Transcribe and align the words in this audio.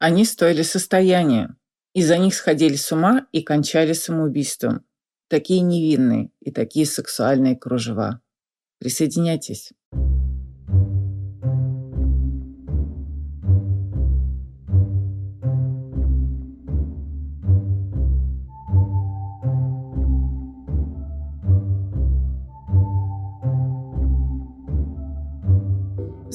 Они 0.00 0.24
стоили 0.24 0.62
состояния. 0.62 1.54
Из-за 1.92 2.16
них 2.16 2.34
сходили 2.34 2.76
с 2.76 2.90
ума 2.90 3.26
и 3.32 3.42
кончали 3.42 3.92
самоубийством. 3.92 4.86
Такие 5.28 5.60
невинные 5.60 6.30
и 6.40 6.50
такие 6.50 6.86
сексуальные 6.86 7.54
кружева. 7.54 8.22
Присоединяйтесь. 8.78 9.72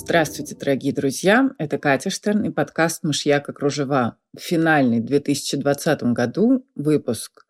Здравствуйте, 0.07 0.53
дорогие 0.53 0.93
друзья! 0.93 1.49
Это 1.57 1.79
Катя 1.79 2.11
Штерн 2.11 2.43
и 2.43 2.51
подкаст 2.51 3.03
«Мышьяка 3.03 3.53
кружева». 3.53 4.17
Финальный 4.37 4.99
в 5.01 5.05
2020 5.05 6.03
году 6.13 6.63
выпуск. 6.75 7.47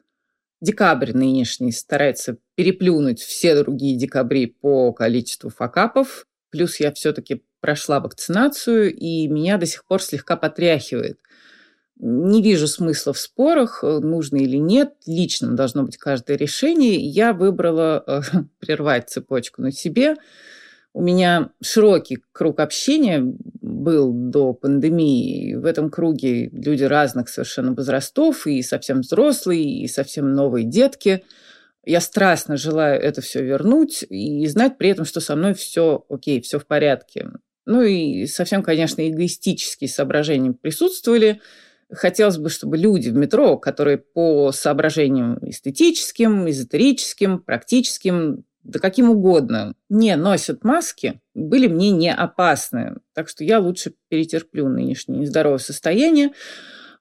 Декабрь 0.62 1.12
нынешний 1.12 1.74
старается 1.74 2.38
переплюнуть 2.56 3.20
все 3.20 3.62
другие 3.62 3.98
декабри 3.98 4.46
по 4.46 4.94
количеству 4.94 5.50
факапов. 5.50 6.28
Плюс 6.50 6.80
я 6.80 6.94
все-таки 6.94 7.44
прошла 7.60 8.00
вакцинацию, 8.00 8.96
и 8.96 9.28
меня 9.28 9.58
до 9.58 9.66
сих 9.66 9.84
пор 9.84 10.02
слегка 10.02 10.38
потряхивает. 10.38 11.20
Не 11.98 12.42
вижу 12.42 12.70
смысла 12.70 13.12
в 13.12 13.20
спорах, 13.20 13.84
нужно 13.84 14.38
или 14.38 14.58
нет. 14.58 14.94
Лично 15.06 15.58
должно 15.58 15.84
быть 15.84 15.98
каждое 15.98 16.38
решение. 16.38 16.96
Я 16.96 17.34
выбрала 17.34 18.02
э, 18.08 18.22
прервать 18.60 19.10
цепочку 19.10 19.62
на 19.62 19.74
себе– 19.74 20.16
у 20.96 21.02
меня 21.02 21.50
широкий 21.62 22.20
круг 22.32 22.62
общения 22.62 23.22
был 23.22 24.14
до 24.14 24.54
пандемии. 24.54 25.56
В 25.56 25.66
этом 25.66 25.90
круге 25.90 26.48
люди 26.48 26.86
разных 26.86 27.28
совершенно 27.28 27.74
возрастов, 27.74 28.48
и 28.48 28.62
совсем 28.62 29.02
взрослые, 29.02 29.82
и 29.82 29.90
совсем 29.90 30.32
новые 30.32 30.66
детки. 30.66 31.26
Я 31.86 32.00
страстно 32.00 32.56
желаю 32.56 33.02
это 33.02 33.20
все 33.20 33.44
вернуть 33.44 34.06
и 34.10 34.48
знать 34.48 34.78
при 34.78 34.88
этом, 34.88 35.04
что 35.04 35.20
со 35.20 35.36
мной 35.36 35.54
все 35.54 36.06
окей, 36.08 36.40
все 36.40 36.60
в 36.60 36.66
порядке. 36.66 37.28
Ну 37.66 37.82
и 37.82 38.26
совсем, 38.26 38.64
конечно, 38.64 39.06
эгоистические 39.06 39.90
соображения 39.90 40.54
присутствовали. 40.54 41.42
Хотелось 41.92 42.38
бы, 42.38 42.50
чтобы 42.50 42.78
люди 42.78 43.10
в 43.10 43.16
метро, 43.16 43.58
которые 43.58 43.98
по 43.98 44.54
соображениям 44.54 45.40
эстетическим, 45.42 46.50
эзотерическим, 46.50 47.40
практическим 47.40 48.46
да 48.66 48.80
каким 48.80 49.12
угодно, 49.12 49.76
не 49.90 50.16
носят 50.16 50.64
маски, 50.64 51.22
были 51.36 51.68
мне 51.68 51.92
не 51.92 52.12
опасны. 52.12 52.98
Так 53.14 53.30
что 53.30 53.44
я 53.44 53.60
лучше 53.60 53.94
перетерплю 54.10 54.68
нынешнее 54.68 55.20
нездоровое 55.20 55.60
состояние. 55.60 56.32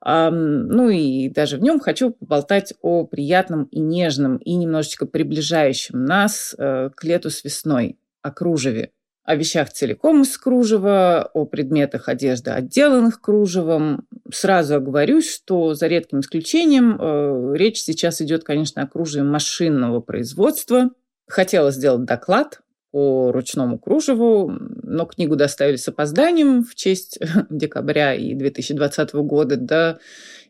Ну 0.05 0.91
и 0.91 1.31
даже 1.31 1.57
в 1.57 1.63
нем 1.63 1.81
хочу 1.81 2.11
поболтать 2.11 2.75
о 2.83 3.07
приятном 3.07 3.65
и 3.65 3.81
нежном, 3.81 4.37
и 4.37 4.55
немножечко 4.55 5.07
приближающем 5.07 6.05
нас 6.05 6.55
э, 6.59 6.91
к 6.95 7.05
лету 7.05 7.31
с 7.31 7.43
весной, 7.43 7.99
о 8.21 8.31
кружеве. 8.31 8.91
О 9.23 9.35
вещах 9.35 9.71
целиком 9.71 10.21
из 10.21 10.37
кружева, 10.37 11.31
о 11.33 11.47
предметах 11.47 12.11
одежды, 12.11 12.51
отделанных 12.51 13.23
кружевом. 13.23 14.07
Сразу 14.31 14.75
оговорюсь, 14.75 15.35
что 15.35 15.73
за 15.73 15.87
редким 15.87 16.21
исключением 16.21 16.99
э, 17.01 17.55
речь 17.57 17.81
сейчас 17.81 18.21
идет, 18.21 18.45
конечно, 18.45 18.83
о 18.83 18.87
кружеве 18.87 19.25
машинного 19.25 20.01
производства– 20.01 20.91
Хотела 21.27 21.71
сделать 21.71 22.05
доклад 22.05 22.61
по 22.91 23.33
ручному 23.33 23.79
кружеву, 23.79 24.53
но 24.83 25.05
книгу 25.07 25.35
доставили 25.35 25.77
с 25.77 25.89
опозданием 25.89 26.63
в 26.63 26.75
честь 26.75 27.19
декабря 27.51 28.15
и 28.15 28.35
2020 28.35 29.15
года, 29.15 29.57
да, 29.57 29.99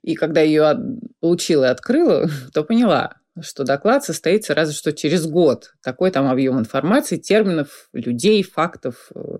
и 0.02 0.14
когда 0.14 0.42
ее 0.42 0.76
получила 1.20 1.64
и 1.64 1.68
открыла, 1.68 2.28
то 2.52 2.62
поняла, 2.62 3.14
что 3.40 3.64
доклад 3.64 4.04
состоится 4.04 4.54
разве 4.54 4.74
что 4.74 4.92
через 4.92 5.26
год. 5.26 5.74
Такой 5.82 6.10
там 6.10 6.28
объем 6.28 6.58
информации, 6.58 7.16
терминов, 7.16 7.88
людей, 7.94 8.42
фактов, 8.42 9.10
э, 9.14 9.38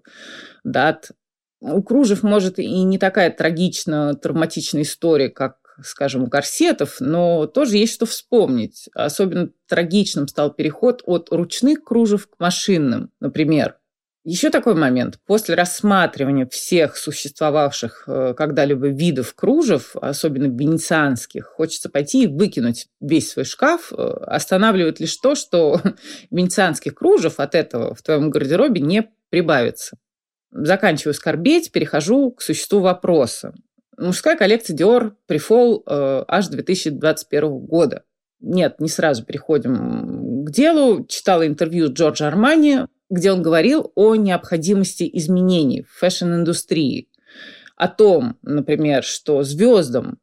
дат. 0.65 1.11
У 1.61 1.83
кружев, 1.83 2.23
может, 2.23 2.59
и 2.59 2.83
не 2.85 2.99
такая 2.99 3.31
трагично 3.31 4.15
травматичная 4.15 4.83
история, 4.83 5.29
как 5.29 5.59
скажем, 5.83 6.25
у 6.25 6.29
корсетов, 6.29 6.97
но 7.01 7.47
тоже 7.47 7.77
есть 7.77 7.95
что 7.95 8.07
вспомнить. 8.07 8.89
Особенно 8.95 9.51
трагичным 9.69 10.29
стал 10.29 10.53
переход 10.53 11.03
от 11.05 11.31
ручных 11.31 11.83
кружев 11.83 12.29
к 12.29 12.39
машинным, 12.39 13.11
например. 13.21 13.77
Еще 14.27 14.49
такой 14.49 14.75
момент. 14.75 15.19
После 15.27 15.55
рассматривания 15.55 16.47
всех 16.47 16.97
существовавших 16.97 18.05
э, 18.07 18.35
когда-либо 18.35 18.87
видов 18.87 19.35
кружев, 19.35 19.95
особенно 19.97 20.47
венецианских, 20.47 21.45
хочется 21.45 21.91
пойти 21.91 22.25
и 22.25 22.27
выкинуть 22.27 22.87
весь 23.03 23.33
свой 23.33 23.45
шкаф. 23.45 23.93
Э, 23.93 23.97
останавливает 24.27 24.99
лишь 24.99 25.15
то, 25.19 25.35
что 25.35 25.79
венецианских 26.31 26.95
кружев 26.95 27.39
от 27.39 27.55
этого 27.55 27.95
в 27.95 28.01
твоем 28.01 28.31
гардеробе 28.31 28.81
не 28.81 29.11
прибавится. 29.29 29.99
Заканчиваю 30.51 31.13
скорбеть, 31.13 31.71
перехожу 31.71 32.31
к 32.31 32.41
существу 32.41 32.81
вопроса. 32.81 33.53
Мужская 33.99 34.37
коллекция 34.37 34.77
Dior 34.77 35.13
Pre-Fall 35.29 35.83
э, 35.87 36.25
аж 36.27 36.49
2021 36.49 37.59
года. 37.61 38.05
Нет, 38.41 38.81
не 38.81 38.89
сразу 38.89 39.25
переходим 39.25 40.45
к 40.45 40.51
делу. 40.51 41.07
Читала 41.07 41.47
интервью 41.47 41.93
Джорджа 41.93 42.29
Армани, 42.29 42.87
где 43.09 43.33
он 43.33 43.43
говорил 43.43 43.93
о 43.95 44.17
необходимости 44.17 45.09
изменений 45.13 45.83
в 45.83 45.93
fashion 45.99 46.41
-индустрии. 46.41 47.09
О 47.77 47.89
том, 47.89 48.37
например, 48.43 49.03
что 49.03 49.43
звездам 49.43 50.19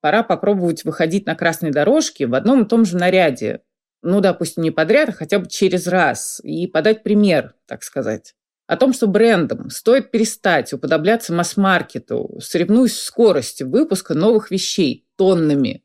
пора 0.00 0.22
попробовать 0.22 0.84
выходить 0.84 1.26
на 1.26 1.34
красной 1.34 1.72
дорожке 1.72 2.26
в 2.26 2.34
одном 2.34 2.62
и 2.62 2.68
том 2.68 2.84
же 2.84 2.96
наряде. 2.96 3.60
Ну, 4.02 4.20
допустим, 4.20 4.62
не 4.62 4.70
подряд, 4.70 5.08
а 5.08 5.12
хотя 5.12 5.38
бы 5.38 5.48
через 5.48 5.86
раз. 5.86 6.40
И 6.44 6.66
подать 6.66 7.02
пример, 7.02 7.54
так 7.66 7.82
сказать 7.82 8.35
о 8.66 8.76
том, 8.76 8.92
что 8.92 9.06
брендам 9.06 9.70
стоит 9.70 10.10
перестать 10.10 10.72
уподобляться 10.72 11.32
масс-маркету, 11.32 12.38
соревнуясь 12.40 12.92
в 12.92 13.02
скорости 13.02 13.62
выпуска 13.62 14.14
новых 14.14 14.50
вещей 14.50 15.06
тоннами. 15.16 15.82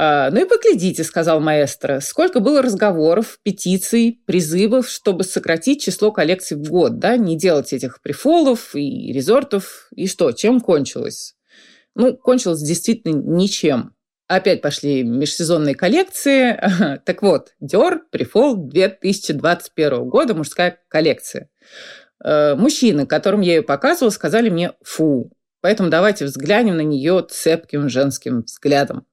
А, 0.00 0.30
«Ну 0.30 0.42
и 0.42 0.48
поглядите»,— 0.48 1.02
сказал 1.04 1.40
маэстро, 1.40 1.98
«сколько 2.00 2.38
было 2.38 2.62
разговоров, 2.62 3.40
петиций, 3.42 4.22
призывов, 4.26 4.88
чтобы 4.88 5.24
сократить 5.24 5.82
число 5.82 6.12
коллекций 6.12 6.56
в 6.56 6.70
год, 6.70 7.00
да, 7.00 7.16
не 7.16 7.36
делать 7.36 7.72
этих 7.72 8.00
прифолов 8.00 8.76
и 8.76 9.12
резортов. 9.12 9.88
И 9.94 10.06
что, 10.06 10.30
чем 10.30 10.60
кончилось?» 10.60 11.34
Ну, 11.96 12.16
кончилось 12.16 12.62
действительно 12.62 13.20
ничем. 13.20 13.92
Опять 14.28 14.62
пошли 14.62 15.02
межсезонные 15.02 15.74
коллекции. 15.74 17.00
Так 17.04 17.22
вот, 17.22 17.54
Dior 17.60 17.98
Prefall 18.12 18.54
2021 18.54 20.08
года, 20.08 20.34
мужская 20.34 20.78
коллекция. 20.86 21.48
Э, 22.24 22.54
мужчины, 22.54 23.06
которым 23.06 23.40
я 23.40 23.56
ее 23.56 23.62
показывала, 23.62 24.10
сказали 24.10 24.48
мне 24.48 24.72
«фу». 24.82 25.30
Поэтому 25.60 25.90
давайте 25.90 26.24
взглянем 26.24 26.76
на 26.76 26.82
нее 26.82 27.26
цепким 27.28 27.88
женским 27.88 28.42
взглядом. 28.42 29.06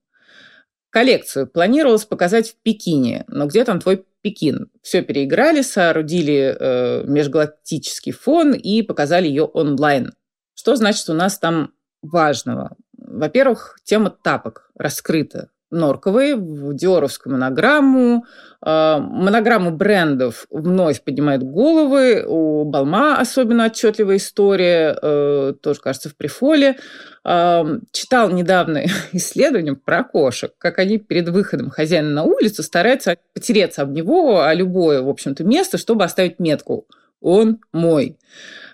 Коллекцию 0.90 1.48
планировалось 1.48 2.04
показать 2.04 2.50
в 2.50 2.56
Пекине, 2.62 3.24
но 3.28 3.46
где 3.46 3.64
там 3.64 3.80
твой 3.80 4.06
Пекин? 4.22 4.70
Все 4.80 5.02
переиграли, 5.02 5.62
соорудили 5.62 6.56
э, 6.58 7.04
межгалактический 7.04 8.12
фон 8.12 8.54
и 8.54 8.82
показали 8.82 9.26
ее 9.28 9.44
онлайн. 9.44 10.14
Что 10.54 10.74
значит 10.76 11.08
у 11.08 11.12
нас 11.12 11.38
там 11.38 11.74
важного? 12.02 12.76
Во-первых, 12.96 13.76
тема 13.84 14.10
тапок 14.10 14.70
раскрыта. 14.74 15.50
Норковые 15.70 16.36
в 16.36 16.74
диоровскую 16.74 17.32
монограмму. 17.32 18.24
А, 18.60 19.00
монограмму 19.00 19.72
брендов 19.72 20.46
вновь 20.48 21.02
поднимают 21.02 21.42
головы. 21.42 22.24
У 22.24 22.64
Балма 22.64 23.18
особенно 23.18 23.64
отчетливая 23.64 24.16
история, 24.16 24.96
э, 25.00 25.54
тоже, 25.60 25.80
кажется, 25.80 26.08
в 26.08 26.16
прифоле. 26.16 26.76
А, 27.24 27.66
читал 27.90 28.30
недавно 28.30 28.84
исследование 29.12 29.74
про 29.74 30.04
кошек, 30.04 30.52
как 30.56 30.78
они 30.78 30.98
перед 30.98 31.28
выходом 31.30 31.70
хозяина 31.70 32.10
на 32.10 32.22
улицу 32.22 32.62
стараются 32.62 33.16
потереться 33.34 33.82
об 33.82 33.90
него, 33.90 34.42
о 34.42 34.54
любое, 34.54 35.02
в 35.02 35.08
общем-то, 35.08 35.42
место, 35.42 35.78
чтобы 35.78 36.04
оставить 36.04 36.38
метку 36.38 36.86
«Он 37.20 37.58
мой». 37.72 38.18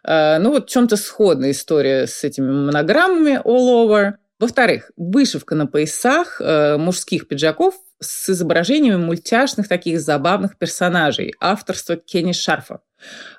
А, 0.05 0.39
ну 0.39 0.51
вот 0.51 0.69
в 0.69 0.71
чем-то 0.71 0.97
сходная 0.97 1.53
история 1.53 2.07
с 2.07 2.23
этими 2.25 2.51
монограммами 2.51 3.41
all 3.45 3.89
over. 3.89 4.13
Во-вторых, 4.43 4.91
вышивка 4.97 5.55
на 5.55 5.69
поясах 5.69 6.41
э, 6.41 6.77
мужских 6.77 7.29
пиджаков 7.29 7.77
с 8.01 8.29
изображениями 8.29 8.97
мультяшных 8.97 9.69
таких 9.69 10.01
забавных 10.01 10.59
персонажей. 10.59 11.33
Авторство 11.39 11.95
Кенни 11.95 12.33
Шарфа. 12.33 12.81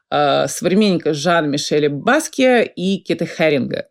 Э, 0.10 0.48
современника 0.48 1.14
Жан-Мишеля 1.14 1.90
Баския 1.90 2.62
и 2.62 3.00
Кита 3.00 3.26
Херинга. 3.26 3.90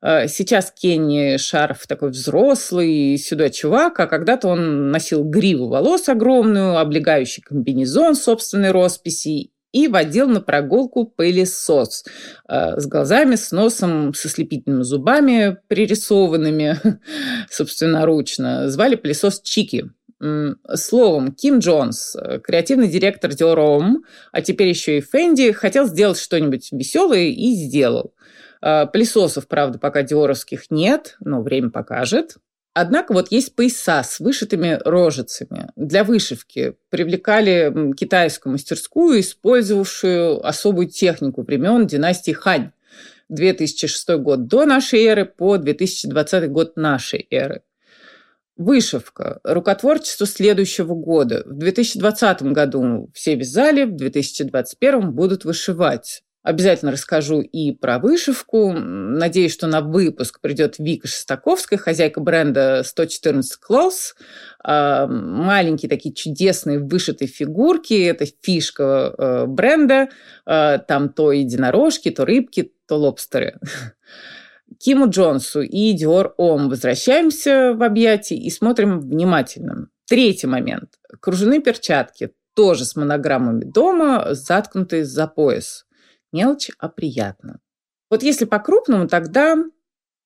Э, 0.00 0.28
сейчас 0.28 0.70
Кенни 0.70 1.38
Шарф 1.38 1.88
такой 1.88 2.10
взрослый, 2.10 3.18
сюда 3.18 3.50
чувак, 3.50 3.98
а 3.98 4.06
когда-то 4.06 4.46
он 4.46 4.92
носил 4.92 5.24
гриву 5.24 5.66
волос 5.66 6.08
огромную, 6.08 6.78
облегающий 6.78 7.42
комбинезон 7.42 8.14
собственной 8.14 8.70
росписи 8.70 9.50
и 9.74 9.88
водил 9.88 10.28
на 10.28 10.40
прогулку 10.40 11.04
пылесос 11.04 12.04
э, 12.48 12.78
с 12.78 12.86
глазами, 12.86 13.34
с 13.34 13.50
носом, 13.50 14.14
со 14.14 14.28
слепительными 14.28 14.84
зубами, 14.84 15.58
пририсованными 15.66 16.78
собственноручно. 17.50 18.70
Звали 18.70 18.94
пылесос 18.94 19.42
Чики. 19.42 19.90
Словом, 20.74 21.32
Ким 21.32 21.58
Джонс, 21.58 22.14
э, 22.14 22.38
креативный 22.38 22.88
директор 22.88 23.32
Homme, 23.32 23.96
а 24.30 24.42
теперь 24.42 24.68
еще 24.68 24.98
и 24.98 25.00
Фенди, 25.00 25.50
хотел 25.50 25.86
сделать 25.86 26.18
что-нибудь 26.18 26.70
веселое 26.70 27.26
и 27.26 27.52
сделал. 27.54 28.14
Э, 28.62 28.86
пылесосов, 28.86 29.48
правда, 29.48 29.80
пока 29.80 30.04
диоровских 30.04 30.70
нет, 30.70 31.16
но 31.18 31.42
время 31.42 31.70
покажет. 31.70 32.36
Однако 32.74 33.12
вот 33.12 33.30
есть 33.30 33.54
пояса 33.54 34.02
с 34.02 34.18
вышитыми 34.18 34.80
рожицами. 34.84 35.70
Для 35.76 36.02
вышивки 36.02 36.74
привлекали 36.90 37.94
китайскую 37.94 38.52
мастерскую, 38.52 39.20
использовавшую 39.20 40.44
особую 40.44 40.88
технику 40.88 41.42
времен 41.42 41.86
династии 41.86 42.32
Хань. 42.32 42.72
2006 43.28 44.08
год 44.16 44.48
до 44.48 44.66
нашей 44.66 45.04
эры 45.04 45.24
по 45.24 45.56
2020 45.56 46.50
год 46.50 46.76
нашей 46.76 47.26
эры. 47.30 47.62
Вышивка. 48.56 49.40
Рукотворчество 49.44 50.26
следующего 50.26 50.94
года. 50.94 51.44
В 51.46 51.54
2020 51.54 52.42
году 52.42 53.08
все 53.14 53.36
вязали, 53.36 53.84
в 53.84 53.94
2021 53.94 55.12
будут 55.12 55.44
вышивать. 55.44 56.24
Обязательно 56.44 56.92
расскажу 56.92 57.40
и 57.40 57.72
про 57.72 57.98
вышивку. 57.98 58.74
Надеюсь, 58.74 59.54
что 59.54 59.66
на 59.66 59.80
выпуск 59.80 60.40
придет 60.42 60.74
Вика 60.78 61.08
Шестаковская, 61.08 61.78
хозяйка 61.78 62.20
бренда 62.20 62.82
114 62.84 63.58
Clothes. 63.66 64.12
А, 64.62 65.06
маленькие 65.06 65.88
такие 65.88 66.14
чудесные 66.14 66.80
вышитые 66.80 67.28
фигурки. 67.28 67.94
Это 67.94 68.26
фишка 68.42 69.14
э, 69.16 69.46
бренда. 69.46 70.10
А, 70.44 70.76
там 70.76 71.08
то 71.08 71.32
единорожки, 71.32 72.10
то 72.10 72.26
рыбки, 72.26 72.74
то 72.86 72.98
лобстеры. 72.98 73.58
Киму 74.78 75.08
Джонсу 75.08 75.62
и 75.62 75.94
Диор 75.94 76.34
Ом 76.36 76.68
возвращаемся 76.68 77.72
в 77.72 77.82
объятия 77.82 78.36
и 78.36 78.50
смотрим 78.50 79.00
внимательно. 79.00 79.88
Третий 80.06 80.46
момент. 80.46 80.90
Кружевные 81.20 81.62
перчатки, 81.62 82.34
тоже 82.54 82.84
с 82.84 82.96
монограммами 82.96 83.64
дома, 83.64 84.34
заткнутые 84.34 85.06
за 85.06 85.26
пояс. 85.26 85.86
Мелочь, 86.34 86.70
а 86.80 86.88
приятно. 86.88 87.60
Вот 88.10 88.24
если 88.24 88.44
по-крупному, 88.44 89.06
тогда, 89.06 89.56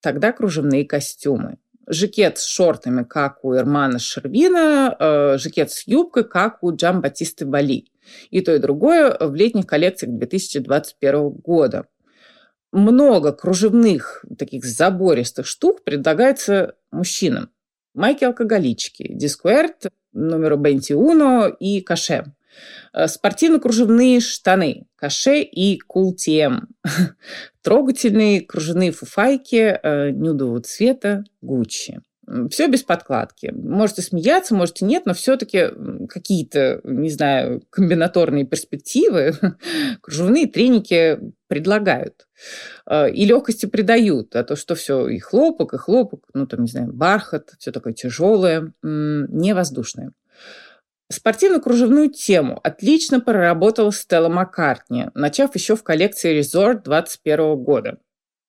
тогда 0.00 0.32
кружевные 0.32 0.86
костюмы. 0.86 1.58
Жакет 1.86 2.38
с 2.38 2.46
шортами, 2.46 3.04
как 3.04 3.44
у 3.44 3.54
Эрмана 3.54 3.98
Шервина, 3.98 4.96
э, 4.98 5.36
жакет 5.36 5.70
с 5.70 5.86
юбкой, 5.86 6.24
как 6.24 6.62
у 6.62 6.74
Джам 6.74 7.02
Батисты 7.02 7.44
Бали. 7.44 7.92
И 8.30 8.40
то, 8.40 8.54
и 8.54 8.58
другое 8.58 9.18
в 9.20 9.34
летних 9.34 9.66
коллекциях 9.66 10.16
2021 10.16 11.28
года. 11.28 11.86
Много 12.72 13.32
кружевных 13.32 14.24
таких 14.38 14.64
забористых 14.64 15.46
штук 15.46 15.84
предлагается 15.84 16.74
мужчинам. 16.90 17.50
Майки-алкоголички, 17.92 19.12
Дискуэрт, 19.12 19.90
номеру 20.12 20.56
Бенти 20.56 20.94
Уно 20.94 21.48
и 21.48 21.82
Каше. 21.82 22.32
Э, 22.92 23.06
спортивно-кружевные 23.06 24.20
штаны, 24.20 24.86
каше 24.96 25.40
и 25.40 25.78
култем. 25.78 26.68
Трогательные 27.62 28.40
кружевные 28.40 28.92
фуфайки 28.92 29.78
э, 29.82 30.10
нюдового 30.10 30.60
цвета 30.60 31.24
Гуччи. 31.40 32.00
Все 32.50 32.66
без 32.66 32.82
подкладки. 32.82 33.52
Можете 33.54 34.02
смеяться, 34.02 34.54
можете 34.54 34.84
нет, 34.84 35.06
но 35.06 35.14
все-таки 35.14 35.68
какие-то, 36.10 36.80
не 36.84 37.08
знаю, 37.08 37.62
комбинаторные 37.70 38.44
перспективы 38.44 39.32
кружевные 40.02 40.46
треники 40.46 41.18
предлагают. 41.46 42.26
Э, 42.86 43.10
и 43.10 43.24
легкости 43.24 43.66
придают. 43.66 44.34
А 44.36 44.44
то, 44.44 44.56
что 44.56 44.74
все 44.74 45.08
и 45.08 45.18
хлопок, 45.18 45.74
и 45.74 45.78
хлопок, 45.78 46.24
ну 46.34 46.46
там, 46.46 46.62
не 46.62 46.68
знаю, 46.68 46.92
бархат, 46.92 47.50
все 47.58 47.70
такое 47.70 47.92
тяжелое, 47.92 48.72
не 48.82 49.54
воздушное. 49.54 50.12
Спортивно-кружевную 51.10 52.10
тему 52.10 52.60
отлично 52.62 53.20
проработала 53.20 53.92
Стелла 53.92 54.28
Маккартни, 54.28 55.06
начав 55.14 55.54
еще 55.54 55.74
в 55.74 55.82
коллекции 55.82 56.38
Resort 56.38 56.82
21 56.84 57.56
года. 57.56 57.98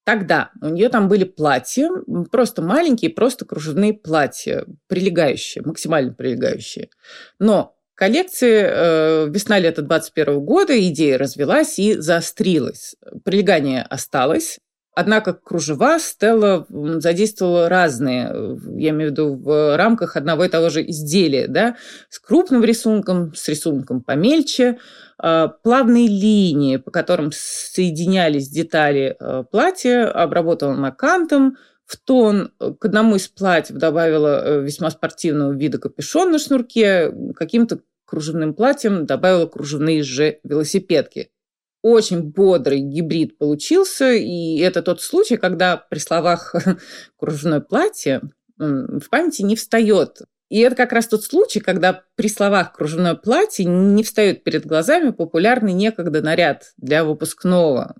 Тогда 0.03 0.49
у 0.61 0.69
нее 0.69 0.89
там 0.89 1.07
были 1.07 1.23
платья, 1.23 1.89
просто 2.31 2.61
маленькие, 2.61 3.11
просто 3.11 3.45
кружевные 3.45 3.93
платья, 3.93 4.65
прилегающие, 4.87 5.63
максимально 5.63 6.13
прилегающие. 6.13 6.89
Но 7.37 7.77
коллекции 7.95 8.63
э, 8.65 9.29
весна-лето 9.29 9.81
21 9.81 10.39
года 10.41 10.77
идея 10.89 11.17
развелась 11.17 11.77
и 11.79 11.93
заострилась. 11.93 12.95
Прилегание 13.23 13.83
осталось, 13.83 14.59
Однако 14.95 15.33
кружева 15.33 15.99
Стелла 15.99 16.65
задействовала 16.69 17.69
разные, 17.69 18.57
я 18.77 18.89
имею 18.89 19.09
в 19.09 19.13
виду 19.13 19.35
в 19.35 19.77
рамках 19.77 20.17
одного 20.17 20.45
и 20.45 20.49
того 20.49 20.69
же 20.69 20.85
изделия, 20.89 21.47
да, 21.47 21.77
с 22.09 22.19
крупным 22.19 22.63
рисунком, 22.63 23.33
с 23.35 23.47
рисунком 23.47 24.01
помельче, 24.01 24.79
а, 25.17 25.47
плавные 25.47 26.07
линии, 26.07 26.77
по 26.77 26.91
которым 26.91 27.31
соединялись 27.33 28.49
детали 28.49 29.15
а, 29.19 29.43
платья, 29.43 30.11
обработала 30.11 30.73
накантом, 30.73 31.55
в 31.89 31.97
тон. 31.97 32.51
К 32.59 32.85
одному 32.85 33.15
из 33.15 33.27
платьев 33.27 33.77
добавила 33.77 34.43
э, 34.45 34.61
весьма 34.61 34.91
спортивного 34.91 35.53
вида 35.53 35.79
капюшон 35.79 36.31
на 36.31 36.37
шнурке, 36.37 37.11
каким-то 37.35 37.79
кружевным 38.05 38.53
платьем 38.53 39.07
добавила 39.07 39.47
кружевные 39.47 40.03
же 40.03 40.39
велосипедки 40.43 41.31
очень 41.81 42.21
бодрый 42.21 42.79
гибрид 42.79 43.37
получился, 43.37 44.11
и 44.11 44.57
это 44.59 44.81
тот 44.81 45.01
случай, 45.01 45.37
когда 45.37 45.77
при 45.77 45.99
словах 45.99 46.55
«кружевное 47.17 47.61
платье» 47.61 48.21
в 48.57 49.09
памяти 49.09 49.43
не 49.43 49.55
встает. 49.55 50.21
И 50.49 50.59
это 50.61 50.75
как 50.75 50.93
раз 50.93 51.07
тот 51.07 51.23
случай, 51.23 51.59
когда 51.59 52.03
при 52.15 52.27
словах 52.27 52.73
«кружевное 52.73 53.15
платье» 53.15 53.65
не 53.65 54.03
встает 54.03 54.43
перед 54.43 54.65
глазами 54.65 55.11
популярный 55.11 55.73
некогда 55.73 56.21
наряд 56.21 56.73
для 56.77 57.03
выпускного. 57.03 57.95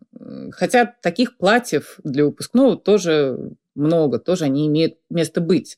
Хотя 0.51 0.85
таких 1.01 1.37
платьев 1.37 1.99
для 2.03 2.25
выпускного 2.25 2.75
тоже 2.75 3.51
много, 3.79 4.19
тоже 4.19 4.45
они 4.45 4.67
имеют 4.67 4.95
место 5.09 5.41
быть. 5.41 5.77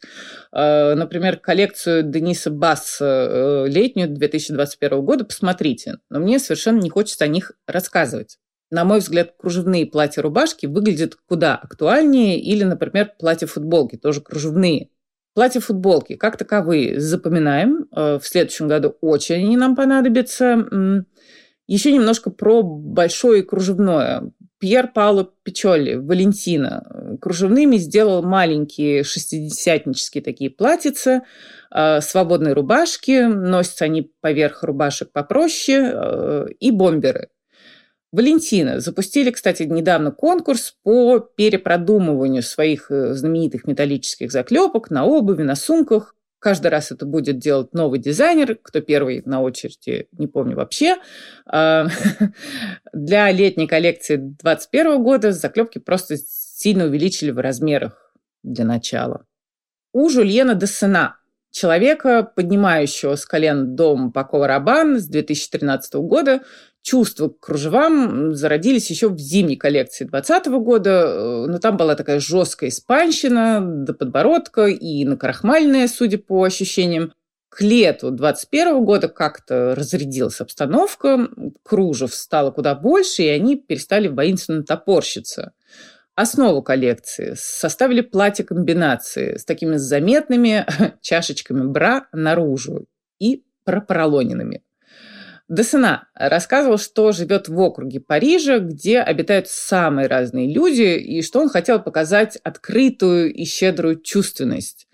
А, 0.51 0.95
например, 0.95 1.37
коллекцию 1.37 2.03
Дениса 2.03 2.51
Басса 2.51 3.05
э, 3.05 3.67
летнюю 3.67 4.09
2021 4.09 5.01
года 5.01 5.25
посмотрите, 5.25 5.99
но 6.09 6.19
мне 6.19 6.39
совершенно 6.39 6.79
не 6.79 6.89
хочется 6.89 7.25
о 7.25 7.27
них 7.27 7.53
рассказывать. 7.67 8.37
На 8.69 8.85
мой 8.85 8.99
взгляд, 8.99 9.33
кружевные 9.37 9.85
платья-рубашки 9.85 10.65
выглядят 10.65 11.17
куда 11.27 11.55
актуальнее, 11.55 12.39
или, 12.39 12.63
например, 12.63 13.11
платья-футболки, 13.19 13.97
тоже 13.97 14.21
кружевные. 14.21 14.89
Платья-футболки, 15.33 16.15
как 16.15 16.37
таковые, 16.37 16.99
запоминаем. 16.99 17.87
Э, 17.95 18.19
в 18.19 18.27
следующем 18.27 18.67
году 18.67 18.95
очень 19.01 19.35
они 19.35 19.57
нам 19.57 19.75
понадобятся. 19.75 21.05
Еще 21.67 21.93
немножко 21.93 22.31
про 22.31 22.63
большое 22.63 23.43
кружевное. 23.43 24.31
Пьер 24.61 24.89
Пауло 24.89 25.27
Пичолли, 25.41 25.95
Валентина, 25.95 27.17
кружевными 27.19 27.77
сделал 27.77 28.21
маленькие 28.21 29.03
шестидесятнические 29.03 30.23
такие 30.23 30.51
платьица, 30.51 31.23
э, 31.71 31.99
свободные 31.99 32.53
рубашки, 32.53 33.23
носятся 33.23 33.85
они 33.85 34.11
поверх 34.21 34.61
рубашек 34.61 35.11
попроще, 35.11 35.91
э, 35.91 36.45
и 36.59 36.69
бомберы. 36.69 37.29
Валентина 38.11 38.79
запустили, 38.79 39.31
кстати, 39.31 39.63
недавно 39.63 40.11
конкурс 40.11 40.75
по 40.83 41.17
перепродумыванию 41.19 42.43
своих 42.43 42.91
э, 42.91 43.15
знаменитых 43.15 43.65
металлических 43.65 44.31
заклепок 44.31 44.91
на 44.91 45.05
обуви, 45.05 45.41
на 45.41 45.55
сумках. 45.55 46.13
Каждый 46.41 46.69
раз 46.69 46.91
это 46.91 47.05
будет 47.05 47.37
делать 47.37 47.71
новый 47.75 47.99
дизайнер. 47.99 48.57
Кто 48.63 48.81
первый 48.81 49.21
на 49.25 49.43
очереди, 49.43 50.07
не 50.11 50.25
помню 50.25 50.55
вообще. 50.55 50.95
А, 51.45 51.85
для 52.93 53.31
летней 53.31 53.67
коллекции 53.67 54.15
2021 54.15 55.03
года 55.03 55.31
заклепки 55.33 55.77
просто 55.77 56.17
сильно 56.17 56.85
увеличили 56.85 57.29
в 57.29 57.37
размерах 57.37 58.11
для 58.41 58.65
начала. 58.65 59.23
У 59.93 60.09
Жульена 60.09 60.55
Дессена 60.55 61.17
человека, 61.51 62.23
поднимающего 62.23 63.17
с 63.17 63.25
колен 63.27 63.75
дом 63.75 64.11
Пакова 64.11 64.47
Рабан 64.47 64.99
с 64.99 65.05
2013 65.05 65.93
года, 65.95 66.41
чувства 66.81 67.29
к 67.29 67.39
кружевам 67.39 68.33
зародились 68.33 68.89
еще 68.89 69.09
в 69.09 69.17
зимней 69.17 69.55
коллекции 69.55 70.05
2020 70.05 70.51
года, 70.63 71.45
но 71.47 71.59
там 71.59 71.77
была 71.77 71.95
такая 71.95 72.19
жесткая 72.19 72.69
испанщина 72.69 73.61
до 73.61 73.93
подбородка 73.93 74.67
и 74.67 75.05
накрахмальная, 75.05 75.87
судя 75.87 76.17
по 76.17 76.43
ощущениям. 76.43 77.13
К 77.49 77.61
лету 77.61 78.11
2021 78.11 78.85
года 78.85 79.09
как-то 79.09 79.75
разрядилась 79.75 80.39
обстановка, 80.39 81.27
кружев 81.63 82.13
стало 82.13 82.51
куда 82.51 82.75
больше, 82.75 83.23
и 83.23 83.27
они 83.27 83.57
перестали 83.57 84.07
воинственно 84.07 84.63
топорщиться. 84.63 85.51
Основу 86.15 86.61
коллекции 86.61 87.33
составили 87.35 88.01
платья-комбинации 88.01 89.37
с 89.37 89.43
такими 89.43 89.75
заметными 89.75 90.65
чашечками 91.01 91.67
бра 91.67 92.07
наружу 92.13 92.85
и 93.19 93.43
пропоролоненными. 93.65 94.63
Десена 95.51 96.07
рассказывал, 96.15 96.77
что 96.77 97.11
живет 97.11 97.49
в 97.49 97.59
округе 97.59 97.99
Парижа, 97.99 98.59
где 98.59 99.01
обитают 99.01 99.49
самые 99.49 100.07
разные 100.07 100.47
люди, 100.47 100.97
и 100.97 101.21
что 101.21 101.41
он 101.41 101.49
хотел 101.49 101.81
показать 101.81 102.37
открытую 102.37 103.33
и 103.33 103.43
щедрую 103.43 103.99
чувственность. 103.99 104.87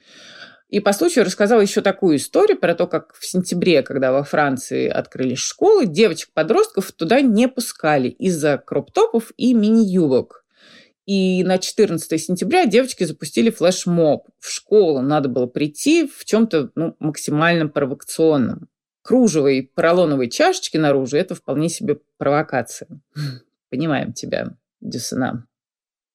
И 0.70 0.80
по 0.80 0.94
случаю 0.94 1.26
рассказал 1.26 1.62
еще 1.62 1.82
такую 1.82 2.18
историю 2.18 2.58
про 2.58 2.74
то, 2.74 2.88
как 2.88 3.14
в 3.14 3.24
сентябре, 3.24 3.84
когда 3.84 4.12
во 4.12 4.24
Франции 4.24 4.88
открылись 4.88 5.38
школы, 5.38 5.86
девочек-подростков 5.86 6.92
туда 6.92 7.22
не 7.22 7.48
пускали 7.48 8.10
из-за 8.10 8.58
кроп-топов 8.58 9.32
и 9.38 9.54
мини-юбок. 9.54 10.44
И 11.06 11.44
на 11.44 11.60
14 11.60 12.20
сентября 12.20 12.66
девочки 12.66 13.04
запустили 13.04 13.52
флешмоб. 13.52 14.28
В 14.40 14.50
школу 14.50 15.02
надо 15.02 15.30
было 15.30 15.46
прийти 15.46 16.08
в 16.08 16.26
чем-то 16.26 16.72
ну, 16.74 16.96
максимально 17.00 17.68
провокационном. 17.68 18.70
Кружевой 19.08 19.72
поролоновой 19.74 20.30
чашечки 20.30 20.76
наружу– 20.76 21.16
это 21.18 21.34
вполне 21.34 21.70
себе 21.70 22.00
провокация. 22.18 22.90
Понимаем 23.70 24.12
тебя, 24.12 24.58
Дюсена. 24.82 25.48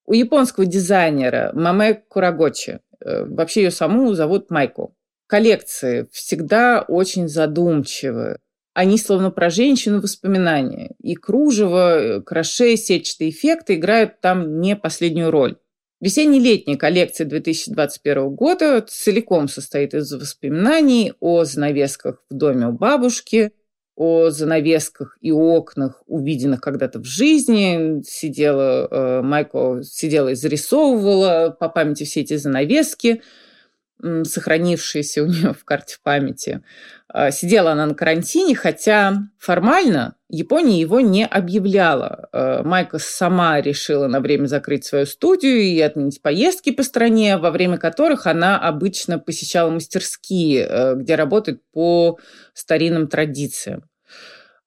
У 0.05 0.13
японского 0.13 0.67
дизайнера 0.67 1.49
Маме 1.55 1.95
Курагочи, 2.07 2.81
э, 3.03 3.25
вообще 3.25 3.63
ее 3.63 3.71
саму 3.71 4.13
зовут 4.13 4.51
Майко, 4.51 4.89
коллекции 5.25 6.07
всегда 6.11 6.85
очень 6.87 7.27
задумчивые. 7.27 8.37
Они 8.75 8.99
словно 8.99 9.31
про 9.31 9.49
женщину 9.49 9.99
воспоминания. 9.99 10.93
И 10.99 11.15
кружево, 11.15 11.99
э, 11.99 12.21
краше, 12.21 12.77
сетчатые 12.77 13.31
эффекты 13.31 13.73
играют 13.73 14.21
там 14.21 14.61
не 14.61 14.75
последнюю 14.75 15.31
роль. 15.31 15.57
Весенне-летняя 16.03 16.75
коллекция 16.75 17.25
2021 17.25 18.35
года 18.35 18.81
целиком 18.81 19.47
состоит 19.47 19.93
из 19.93 20.11
воспоминаний 20.11 21.13
о 21.21 21.45
занавесках 21.45 22.21
в 22.29 22.33
доме 22.33 22.67
у 22.67 22.73
бабушки, 22.73 23.53
о 23.95 24.29
занавесках 24.29 25.17
и 25.21 25.31
окнах, 25.31 26.03
увиденных 26.05 26.59
когда-то 26.59 26.99
в 26.99 27.05
жизни. 27.05 28.03
Сидела, 28.05 28.85
э, 28.91 29.21
Майко 29.21 29.79
сидела 29.81 30.27
и 30.27 30.35
зарисовывала 30.35 31.55
по 31.57 31.69
памяти 31.69 32.03
все 32.03 32.19
эти 32.19 32.35
занавески– 32.35 33.21
сохранившиеся 34.01 35.23
у 35.23 35.27
нее 35.27 35.53
в 35.59 35.63
карте 35.65 35.97
памяти. 36.03 36.61
А, 37.07 37.31
сидела 37.31 37.71
она 37.71 37.85
на 37.85 37.95
карантине, 37.95 38.55
хотя 38.55 39.13
формально 39.37 40.15
Япония 40.29 40.79
его 40.79 40.99
не 40.99 41.25
объявляла. 41.25 42.27
А, 42.31 42.63
Майка 42.63 42.99
сама 42.99 43.61
решила 43.61 44.07
на 44.07 44.19
время 44.19 44.47
закрыть 44.47 44.85
свою 44.85 45.05
студию 45.05 45.61
и 45.61 45.79
отменить 45.79 46.21
поездки 46.21 46.71
по 46.71 46.83
стране, 46.83 47.37
во 47.37 47.51
время 47.51 47.77
которых 47.77 48.27
она 48.27 48.59
обычно 48.59 49.19
посещала 49.19 49.69
мастерские, 49.69 50.67
э, 50.67 50.95
где 50.95 51.15
работает 51.15 51.61
по 51.71 52.19
старинным 52.53 53.07
традициям. 53.07 53.83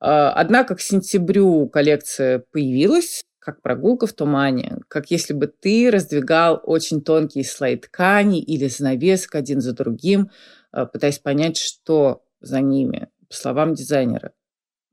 А, 0.00 0.30
однако 0.33 0.76
к 0.76 0.80
сентябрю 0.80 1.68
коллекция 1.68 2.45
появилась, 2.52 3.25
как 3.47 3.62
прогулка 3.62 4.09
в 4.09 4.12
тумане, 4.12 4.79
как 4.88 5.12
если 5.12 5.33
бы 5.33 5.47
ты 5.47 5.88
раздвигал 5.93 6.61
очень 6.65 7.00
тонкие 7.00 7.45
слои 7.45 7.76
ткани 7.76 8.43
или 8.43 8.67
занавесок 8.67 9.37
один 9.37 9.61
за 9.61 9.73
другим, 9.73 10.33
э, 10.73 10.85
пытаясь 10.85 11.21
понять, 11.21 11.57
что 11.57 12.25
за 12.41 12.61
ними, 12.61 13.07
по 13.29 13.37
словам 13.37 13.75
дизайнера. 13.75 14.33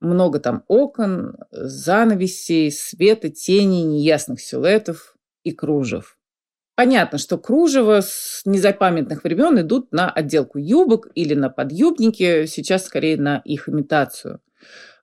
Много 0.01 0.39
там 0.39 0.63
окон, 0.67 1.35
занавесей, 1.49 2.71
света, 2.71 3.29
тени, 3.29 3.81
неясных 3.81 4.39
силуэтов 4.39 5.15
и 5.43 5.51
кружев. 5.51 6.19
Понятно, 6.75 7.17
что 7.17 7.39
кружева 7.39 8.01
с 8.01 8.43
незапамятных 8.45 9.23
времен 9.23 9.59
идут 9.61 9.91
на 9.91 10.11
отделку 10.11 10.59
юбок 10.59 11.07
или 11.15 11.33
на 11.33 11.49
подъюбники, 11.49 12.45
сейчас 12.45 12.85
скорее 12.85 13.17
на 13.17 13.41
их 13.45 13.67
имитацию– 13.67 14.41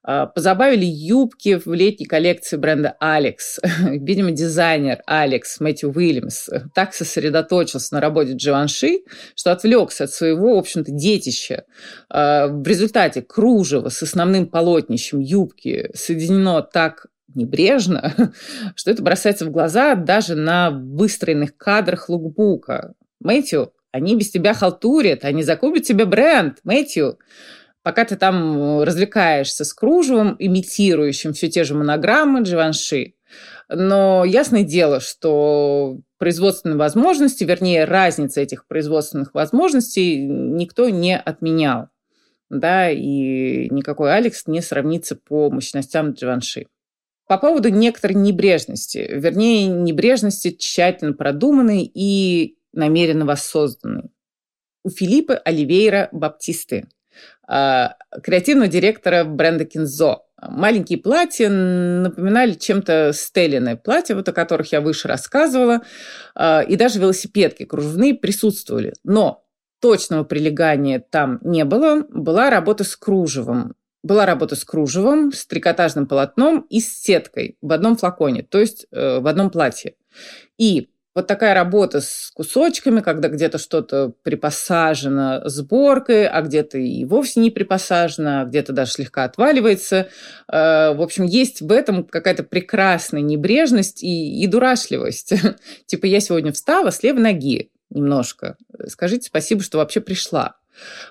позабавили 0.02 0.86
юбки 0.86 1.60
в 1.62 1.72
летней 1.72 2.06
коллекции 2.06 2.56
бренда 2.56 2.96
Алекс. 3.00 3.58
Видимо, 3.84 4.30
дизайнер 4.30 5.02
Алекс 5.06 5.60
Мэтью 5.60 5.90
Уильямс 5.90 6.48
так 6.74 6.94
сосредоточился 6.94 7.94
на 7.94 8.00
работе 8.00 8.32
Дживанши, 8.32 9.00
что 9.34 9.52
отвлекся 9.52 10.04
от 10.04 10.12
своего, 10.12 10.56
в 10.56 10.58
общем-то, 10.58 10.90
детища. 10.90 11.64
А, 12.08 12.48
в 12.48 12.66
результате 12.66 13.22
кружево 13.22 13.88
с 13.90 14.02
основным 14.02 14.46
полотнищем 14.46 15.20
юбки 15.20 15.90
соединено 15.94 16.62
так 16.62 17.06
небрежно, 17.34 18.32
что 18.74 18.90
это 18.90 19.02
бросается 19.02 19.44
в 19.44 19.50
глаза 19.50 19.94
даже 19.94 20.34
на 20.34 20.70
выстроенных 20.70 21.56
кадрах 21.56 22.08
лукбука. 22.08 22.94
Мэтью, 23.20 23.72
они 23.92 24.16
без 24.16 24.30
тебя 24.30 24.54
халтурят, 24.54 25.24
они 25.24 25.42
закупят 25.42 25.84
тебе 25.84 26.06
бренд, 26.06 26.58
Мэтью 26.64 27.18
пока 27.82 28.04
ты 28.04 28.16
там 28.16 28.58
э, 28.58 28.84
развлекаешься 28.84 29.64
с 29.64 29.72
кружевом, 29.72 30.36
имитирующим 30.38 31.32
все 31.32 31.48
те 31.48 31.64
же 31.64 31.74
монограммы 31.74 32.42
Дживанши. 32.42 33.14
Но 33.68 34.24
ясное 34.24 34.64
дело, 34.64 35.00
что 35.00 36.00
производственные 36.18 36.76
возможности, 36.76 37.44
вернее, 37.44 37.84
разница 37.84 38.40
этих 38.40 38.66
производственных 38.66 39.32
возможностей 39.32 40.18
никто 40.18 40.88
не 40.88 41.16
отменял. 41.16 41.88
Да, 42.50 42.90
и 42.90 43.68
никакой 43.70 44.12
Алекс 44.12 44.48
не 44.48 44.60
сравнится 44.60 45.14
по 45.14 45.50
мощностям 45.50 46.12
Дживанши. 46.12 46.66
По 47.28 47.38
поводу 47.38 47.68
некоторой 47.68 48.16
небрежности, 48.16 49.08
вернее, 49.08 49.68
небрежности 49.68 50.50
тщательно 50.50 51.12
продуманной 51.12 51.84
и 51.84 52.58
намеренно 52.72 53.24
воссозданной. 53.24 54.10
У 54.82 54.90
Филиппа 54.90 55.36
Оливейра 55.36 56.08
Баптисты– 56.10 56.88
креативного 57.50 58.68
директора 58.68 59.24
бренда 59.24 59.64
Кинзо. 59.64 60.24
Маленькие 60.40 60.98
платья 60.98 61.50
напоминали 61.50 62.54
чем-то 62.54 63.12
стелленные 63.12 63.76
платья, 63.76 64.14
вот 64.14 64.28
о 64.28 64.32
которых 64.32 64.72
я 64.72 64.80
выше 64.80 65.06
рассказывала, 65.06 65.82
а, 66.34 66.62
и 66.62 66.76
даже 66.76 66.98
велосипедки 66.98 67.64
кружевные 67.64 68.14
присутствовали. 68.14 68.94
Но 69.04 69.44
точного 69.80 70.24
прилегания 70.24 71.00
там 71.00 71.40
не 71.42 71.64
было, 71.64 72.04
была 72.08 72.50
работа 72.50 72.84
с 72.84 72.96
кружевом. 72.96 73.74
Была 74.02 74.24
работа 74.24 74.56
с 74.56 74.64
кружевом, 74.64 75.30
с 75.30 75.46
трикотажным 75.46 76.06
полотном 76.06 76.60
и 76.70 76.80
с 76.80 77.02
сеткой 77.02 77.58
в 77.60 77.70
одном 77.70 77.96
флаконе, 77.96 78.42
то 78.42 78.58
есть 78.58 78.86
э, 78.90 79.18
в 79.18 79.26
одном 79.26 79.50
платье. 79.50 79.94
И 80.56 80.89
вот 81.14 81.26
такая 81.26 81.54
работа 81.54 82.00
с 82.00 82.30
кусочками, 82.34 83.00
когда 83.00 83.28
где-то 83.28 83.58
что-то 83.58 84.12
припосажено 84.22 85.42
сборкой, 85.48 86.28
а 86.28 86.40
где-то 86.42 86.78
и 86.78 87.04
вовсе 87.04 87.40
не 87.40 87.50
припосажено, 87.50 88.42
а 88.42 88.44
где-то 88.44 88.72
даже 88.72 88.92
слегка 88.92 89.24
отваливается. 89.24 90.08
Э, 90.50 90.94
в 90.94 91.02
общем, 91.02 91.24
есть 91.24 91.62
в 91.62 91.72
этом 91.72 92.04
какая-то 92.04 92.44
прекрасная 92.44 93.22
небрежность 93.22 94.02
и, 94.04 94.42
и 94.42 94.46
дурашливость. 94.46 95.34
Типа 95.86 96.06
я 96.06 96.20
сегодня 96.20 96.52
встала 96.52 96.90
с 96.90 97.02
левой 97.02 97.22
ноги 97.22 97.70
немножко. 97.90 98.56
Скажите 98.86 99.26
спасибо, 99.26 99.62
что 99.62 99.78
вообще 99.78 100.00
пришла. 100.00 100.59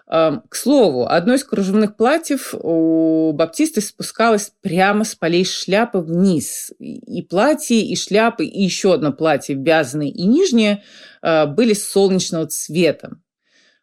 К 0.07 0.41
слову, 0.53 1.07
одно 1.07 1.35
из 1.35 1.43
кружевных 1.43 1.95
платьев 1.95 2.53
у 2.53 3.31
Баптисты 3.33 3.81
спускалось 3.81 4.51
прямо 4.61 5.03
с 5.03 5.15
полей 5.15 5.45
шляпы 5.45 5.99
вниз. 5.99 6.71
И 6.79 7.21
платье, 7.21 7.81
и 7.81 7.95
шляпы, 7.95 8.45
и 8.45 8.63
еще 8.63 8.93
одно 8.93 9.13
платье, 9.13 9.55
вязаное 9.55 10.07
и 10.07 10.23
нижнее, 10.23 10.83
а, 11.21 11.45
были 11.45 11.73
солнечного 11.73 12.47
цвета. 12.47 13.19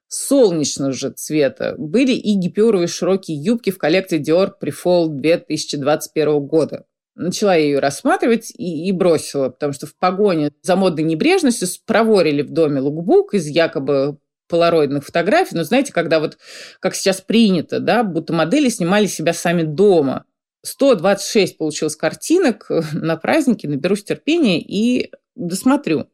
Солнечного 0.08 0.92
же 0.92 1.10
цвета 1.10 1.74
были 1.78 2.12
и 2.12 2.34
гипюровые 2.34 2.88
широкие 2.88 3.36
юбки 3.36 3.70
в 3.70 3.78
коллекции 3.78 4.20
Dior 4.20 4.52
Prefall 4.60 5.08
2021 5.08 6.40
года 6.40 6.86
начала 7.16 7.56
я 7.56 7.64
ее 7.64 7.78
рассматривать 7.80 8.52
и, 8.56 8.88
и 8.88 8.92
бросила, 8.92 9.48
потому 9.48 9.72
что 9.72 9.86
в 9.86 9.96
погоне 9.96 10.52
за 10.62 10.76
модной 10.76 11.02
небрежностью 11.02 11.66
спроворили 11.66 12.42
в 12.42 12.50
доме 12.50 12.80
лукбук 12.80 13.34
из 13.34 13.46
якобы 13.46 14.18
полароидных 14.48 15.04
фотографий, 15.04 15.56
но 15.56 15.64
знаете, 15.64 15.92
когда 15.92 16.20
вот, 16.20 16.38
как 16.80 16.94
сейчас 16.94 17.20
принято, 17.20 17.80
да, 17.80 18.02
будто 18.02 18.32
модели 18.32 18.68
снимали 18.68 19.06
себя 19.06 19.32
сами 19.32 19.62
дома. 19.62 20.24
126 20.62 21.58
получилось 21.58 21.96
картинок 21.96 22.70
на 22.92 23.16
празднике, 23.16 23.68
наберусь 23.68 24.04
терпения 24.04 24.60
и 24.60 25.12
досмотрю. 25.34 26.08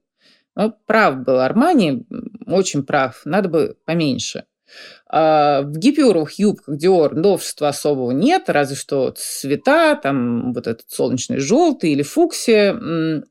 Ну, 0.55 0.75
прав 0.87 1.25
был 1.25 1.41
Армани, 1.41 2.05
очень 2.47 2.85
прав, 2.85 3.23
надо 3.25 3.49
бы 3.49 3.77
поменьше. 3.87 4.45
А 5.07 5.63
в 5.63 5.73
гипюровых 5.77 6.39
юбках 6.39 6.77
Диор 6.77 7.15
новшества 7.15 7.69
особого 7.69 8.11
нет, 8.13 8.45
разве 8.49 8.77
что 8.77 9.11
цвета, 9.11 9.97
там 9.97 10.53
вот 10.53 10.67
этот 10.67 10.91
солнечный 10.91 11.39
желтый 11.39 11.91
или 11.91 12.03
фуксия. 12.03 12.75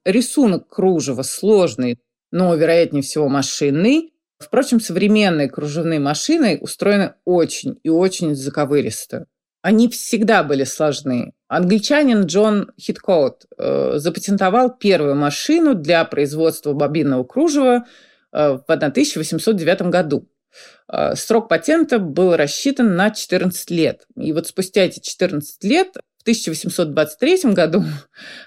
Рисунок 0.06 0.68
кружева 0.70 1.24
сложный, 1.24 2.00
но, 2.32 2.54
вероятнее 2.56 3.02
всего, 3.02 3.28
машинный. 3.28 4.14
Впрочем, 4.42 4.80
современные 4.80 5.50
кружевные 5.50 6.00
машины 6.00 6.58
устроены 6.60 7.14
очень 7.26 7.80
и 7.84 7.90
очень 7.90 8.36
заковыристо. 8.36 9.28
Они 9.62 9.88
всегда 9.90 10.44
были 10.44 10.64
сложны. 10.64 11.34
Англичанин 11.48 12.24
Джон 12.24 12.72
Хиткоут 12.80 13.46
э, 13.58 13.94
запатентовал 13.98 14.76
первую 14.76 15.16
машину 15.16 15.76
для 15.76 16.04
производства 16.06 16.74
бобинного 16.74 17.24
кружева 17.24 17.86
э, 18.32 18.58
в 18.58 18.64
1809 18.68 19.84
году. 19.84 20.28
Э, 20.92 21.16
срок 21.16 21.48
патента 21.48 22.00
был 22.00 22.36
рассчитан 22.36 22.96
на 22.96 23.12
14 23.12 23.70
лет. 23.70 24.08
И 24.16 24.34
вот 24.34 24.48
спустя 24.48 24.82
эти 24.82 25.00
14 25.00 25.64
лет 25.64 25.98
в 26.18 26.22
1823 26.24 27.52
году 27.54 27.84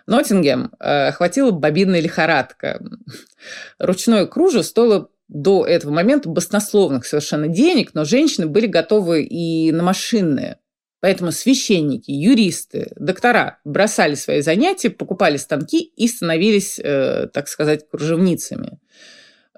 Ноттингем 0.06 0.72
э, 0.80 1.08
охватила 1.08 1.52
бобинная 1.52 2.00
лихорадка. 2.00 2.82
Ручное 3.78 4.26
кружево 4.26 4.62
стоило 4.62 5.08
до 5.34 5.66
этого 5.66 5.90
момента 5.90 6.28
баснословных 6.28 7.04
совершенно 7.04 7.48
денег, 7.48 7.90
но 7.92 8.04
женщины 8.04 8.46
были 8.46 8.66
готовы 8.66 9.24
и 9.24 9.72
на 9.72 9.82
машинные. 9.82 10.58
Поэтому 11.00 11.32
священники, 11.32 12.10
юристы, 12.10 12.92
доктора 12.96 13.58
бросали 13.64 14.14
свои 14.14 14.40
занятия, 14.40 14.88
покупали 14.88 15.36
станки 15.36 15.80
и 15.82 16.08
становились, 16.08 16.78
э, 16.82 17.28
так 17.30 17.48
сказать, 17.48 17.86
кружевницами. 17.90 18.78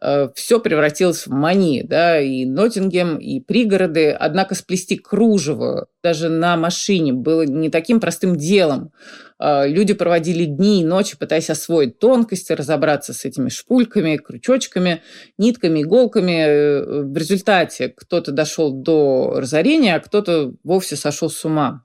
Э, 0.03 0.29
все 0.35 0.61
превратилось 0.61 1.27
в 1.27 1.31
мани, 1.31 1.83
да, 1.85 2.21
и 2.21 2.47
Ноттингем, 2.47 3.19
и 3.19 3.41
пригороды. 3.41 4.11
Однако 4.11 4.55
сплести 4.55 4.97
кружево 4.97 5.87
даже 6.03 6.31
на 6.31 6.57
машине 6.57 7.13
было 7.13 7.43
не 7.43 7.71
таким 7.71 8.01
простым 8.01 8.37
делом. 8.37 8.93
Э, 9.39 9.69
люди 9.69 9.95
проводили 9.95 10.45
дни 10.45 10.83
и 10.83 10.85
ночи, 10.85 11.17
пытаясь 11.19 11.51
освоить 11.51 11.99
тонкости, 11.99 12.53
разобраться 12.53 13.13
с 13.13 13.25
этими 13.25 13.49
шпульками, 13.49 14.17
крючочками, 14.17 15.03
нитками, 15.39 15.83
иголками. 15.83 16.45
Э, 16.47 17.03
в 17.03 17.17
результате 17.17 17.89
кто-то 17.89 18.33
дошел 18.33 18.73
до 18.73 19.35
разорения, 19.37 19.97
а 19.97 20.01
кто-то 20.01 20.55
вовсе 20.65 20.97
сошел 20.97 21.31
с 21.31 21.45
ума. 21.45 21.85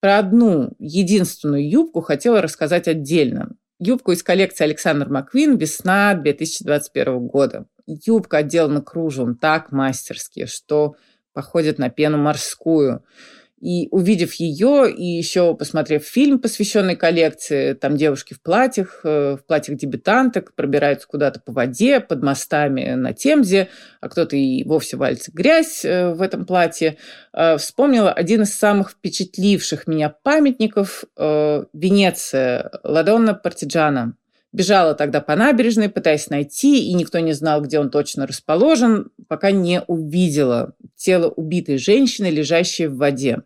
Про 0.00 0.18
одну 0.18 0.74
единственную 0.78 1.68
юбку 1.68 2.00
хотела 2.00 2.40
рассказать 2.40 2.86
отдельно 2.86 3.50
юбку 3.80 4.12
из 4.12 4.22
коллекции 4.22 4.64
Александр 4.64 5.08
Маквин 5.08 5.56
«Весна 5.56 6.14
2021 6.14 7.26
года». 7.28 7.66
Юбка 7.86 8.38
отделана 8.38 8.82
кружевом 8.82 9.36
так 9.36 9.72
мастерски, 9.72 10.46
что 10.46 10.96
походит 11.32 11.78
на 11.78 11.88
пену 11.88 12.18
морскую– 12.18 13.04
и 13.60 13.88
увидев 13.90 14.34
ее, 14.34 14.90
и 14.90 15.04
еще 15.04 15.54
посмотрев 15.54 16.04
фильм, 16.04 16.38
посвященный 16.38 16.96
коллекции, 16.96 17.72
там 17.72 17.96
девушки 17.96 18.34
в 18.34 18.42
платьях, 18.42 19.00
э, 19.04 19.36
в 19.36 19.46
платьях 19.46 19.76
дебютанток, 19.76 20.54
пробираются 20.54 21.08
куда-то 21.08 21.40
по 21.40 21.52
воде, 21.52 22.00
под 22.00 22.22
мостами 22.22 22.94
на 22.94 23.12
Темзе, 23.12 23.68
а 24.00 24.08
кто-то 24.08 24.36
и 24.36 24.62
вовсе 24.64 24.96
валится 24.96 25.32
грязь 25.32 25.84
э, 25.84 26.12
в 26.14 26.22
этом 26.22 26.46
платье, 26.46 26.98
э, 27.32 27.56
вспомнила 27.56 28.12
один 28.12 28.42
из 28.42 28.54
самых 28.54 28.90
впечатливших 28.90 29.86
меня 29.86 30.08
памятников 30.08 31.04
Венеция, 31.16 32.70
Ладонна 32.84 33.34
Партиджана. 33.34 34.14
Бежала 34.52 34.94
тогда 34.94 35.20
по 35.20 35.36
набережной, 35.36 35.90
пытаясь 35.90 36.30
найти, 36.30 36.88
и 36.88 36.94
никто 36.94 37.18
не 37.18 37.34
знал, 37.34 37.60
где 37.60 37.78
он 37.78 37.90
точно 37.90 38.26
расположен, 38.26 39.10
пока 39.28 39.50
не 39.50 39.82
увидела 39.86 40.74
тело 40.96 41.28
убитой 41.28 41.76
женщины, 41.76 42.26
лежащей 42.26 42.86
в 42.86 42.96
воде. 42.96 43.42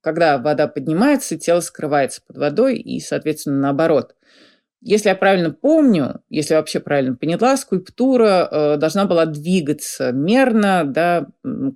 Когда 0.00 0.38
вода 0.38 0.68
поднимается, 0.68 1.36
тело 1.36 1.60
скрывается 1.60 2.20
под 2.24 2.36
водой 2.36 2.78
и, 2.78 3.00
соответственно, 3.00 3.58
наоборот. 3.58 4.14
Если 4.80 5.08
я 5.08 5.16
правильно 5.16 5.50
помню, 5.50 6.20
если 6.30 6.54
вообще 6.54 6.78
правильно 6.78 7.16
поняла, 7.16 7.56
скульптура 7.56 8.48
э, 8.48 8.76
должна 8.76 9.06
была 9.06 9.26
двигаться 9.26 10.12
мерно, 10.12 10.84
да, 10.86 11.26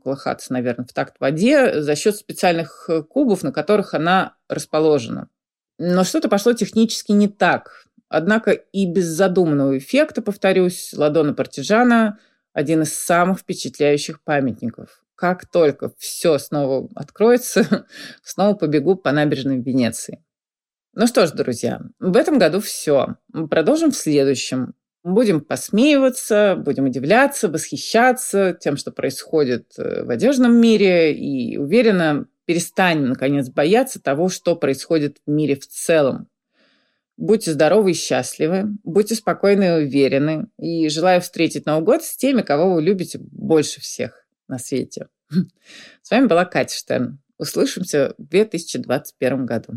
колыхаться, 0.05 0.53
наверное, 0.53 0.87
в 0.87 0.93
такт 0.93 1.17
воде 1.19 1.83
за 1.83 1.97
счет 1.97 2.15
специальных 2.15 2.87
э, 2.89 3.03
кубов, 3.03 3.43
на 3.43 3.51
которых 3.51 3.95
она 3.95 4.37
расположена. 4.49 5.29
Но 5.79 6.05
что-то 6.05 6.29
пошло 6.29 6.53
технически 6.53 7.11
не 7.11 7.27
так. 7.27 7.87
Однако 8.13 8.51
и 8.51 8.85
без 8.85 9.07
задуманного 9.07 9.79
эффекта, 9.79 10.21
повторюсь, 10.21 10.93
Ладона 10.95 11.33
Партижана– 11.33 12.19
один 12.53 12.83
из 12.83 12.95
самых 12.95 13.39
впечатляющих 13.39 14.23
памятников. 14.23 15.03
Как 15.15 15.47
только 15.47 15.91
все 15.97 16.37
снова 16.37 16.91
откроется, 16.95 17.87
снова 18.23 18.55
побегу 18.55 18.97
по 18.97 19.13
набережной 19.13 19.63
Венеции. 19.63 20.23
Ну 20.93 21.07
что 21.07 21.27
ж, 21.27 21.31
друзья, 21.31 21.81
в 22.01 22.15
этом 22.19 22.39
году 22.39 22.61
все. 22.61 23.17
Продолжим 23.49 23.93
в 23.93 23.97
следующем. 23.97 24.75
Будем 25.03 25.41
посмеиваться, 25.41 26.55
будем 26.57 26.85
удивляться, 26.85 27.49
восхищаться 27.49 28.55
тем, 28.61 28.77
что 28.77 28.93
происходит 28.93 29.73
э, 29.79 30.05
в 30.05 30.11
одежном 30.11 30.55
мире, 30.61 31.15
и 31.15 31.57
уверенно 31.57 32.27
перестанем, 32.45 33.09
наконец, 33.09 33.49
бояться 33.49 34.03
того, 34.03 34.29
что 34.29 34.55
происходит 34.55 35.17
в 35.27 35.31
мире 35.31 35.57
в 35.57 35.67
целом. 35.67 36.29
Будьте 37.17 37.53
здоровы 37.53 37.91
и 37.91 37.95
счастливы, 37.95 38.77
будьте 38.85 39.15
спокойны 39.15 39.65
и 39.65 39.85
уверены. 39.85 40.47
И 40.59 40.89
желаю 40.89 41.21
встретить 41.21 41.67
Новый 41.67 41.85
год 41.85 42.03
с 42.03 42.17
теми, 42.17 42.43
кого 42.43 42.75
вы 42.75 42.83
любите 42.83 43.19
больше 43.19 43.81
всех 43.81 44.27
на 44.49 44.59
свете. 44.59 45.09
С 46.03 46.11
вами 46.11 46.27
была 46.27 46.45
Катя 46.45 46.77
Штерн. 46.77 47.19
Услышимся 47.39 48.15
в 48.19 48.29
2021 48.29 49.47
году. 49.47 49.73